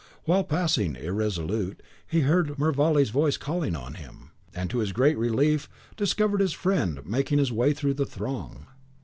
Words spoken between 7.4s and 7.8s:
way